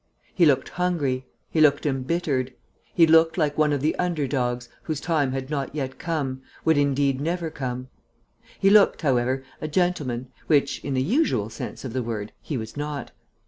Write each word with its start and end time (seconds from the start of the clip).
He 0.33 0.47
looked 0.47 0.69
hungry; 0.69 1.27
he 1.51 1.61
looked 1.61 1.85
embittered; 1.85 2.55
he 2.91 3.05
looked 3.05 3.37
like 3.37 3.55
one 3.55 3.71
of 3.71 3.81
the 3.81 3.95
under 3.97 4.25
dogs, 4.25 4.67
whose 4.81 4.99
time 4.99 5.31
had 5.31 5.51
not 5.51 5.73
come 5.99 6.41
yet, 6.41 6.65
would, 6.65 6.75
indeed, 6.75 7.21
never 7.21 7.51
come. 7.51 7.87
He 8.57 8.71
looked, 8.71 9.03
however, 9.03 9.43
a 9.61 9.67
gentleman, 9.67 10.29
which, 10.47 10.83
in 10.83 10.95
the 10.95 11.03
usual 11.03 11.51
sense 11.51 11.85
of 11.85 11.93
the 11.93 12.01
word, 12.01 12.31
he 12.41 12.57
was 12.57 12.75
not. 12.75 13.11